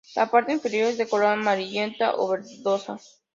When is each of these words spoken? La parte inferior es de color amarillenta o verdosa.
La 0.15 0.25
parte 0.25 0.51
inferior 0.51 0.87
es 0.89 0.97
de 0.97 1.07
color 1.07 1.27
amarillenta 1.33 2.15
o 2.15 2.29
verdosa. 2.29 2.97